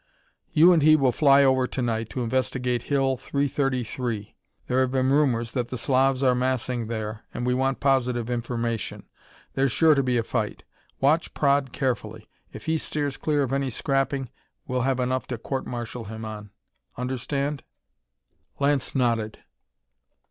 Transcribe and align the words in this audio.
"You 0.51 0.73
and 0.73 0.81
he 0.81 0.95
will 0.95 1.11
fly 1.11 1.43
over 1.43 1.67
to 1.67 1.79
night 1.79 2.09
to 2.09 2.23
investigate 2.23 2.81
Hill 2.81 3.17
333. 3.17 4.35
There 4.65 4.79
have 4.81 4.89
been 4.91 5.11
rumors 5.11 5.51
that 5.51 5.67
the 5.69 5.77
Slavs 5.77 6.23
are 6.23 6.33
massing 6.33 6.87
there, 6.87 7.23
and 7.35 7.45
we 7.45 7.53
want 7.53 7.79
positive 7.79 8.27
information. 8.27 9.03
There's 9.53 9.71
sure 9.71 9.93
to 9.93 10.01
be 10.01 10.17
a 10.17 10.23
fight. 10.23 10.63
Watch 11.01 11.35
Praed 11.35 11.71
carefully. 11.71 12.27
If 12.51 12.65
he 12.65 12.79
steers 12.79 13.15
clear 13.15 13.43
of 13.43 13.53
any 13.53 13.69
scrapping, 13.69 14.31
well 14.65 14.81
have 14.81 14.99
enough 14.99 15.27
to 15.27 15.37
court 15.37 15.67
martial 15.67 16.05
him 16.05 16.25
on. 16.25 16.49
Understand?" 16.97 17.61
Lance 18.57 18.95
nodded. 18.95 19.37